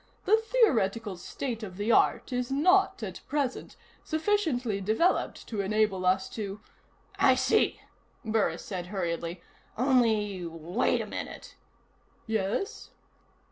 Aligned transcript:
The 0.25 0.37
theoretical 0.37 1.15
state 1.15 1.61
of 1.61 1.77
the 1.77 1.91
art 1.91 2.33
is 2.33 2.51
not, 2.51 3.03
at 3.03 3.21
present, 3.27 3.75
sufficiently 4.03 4.81
developed 4.81 5.47
to 5.49 5.61
enable 5.61 6.07
us 6.07 6.27
to" 6.29 6.59
"I 7.19 7.35
see," 7.35 7.81
Burris 8.25 8.65
said 8.65 8.87
hurriedly. 8.87 9.43
"Only 9.77 10.43
wait 10.43 11.01
a 11.01 11.05
minute." 11.05 11.55
"Yes?" 12.25 12.89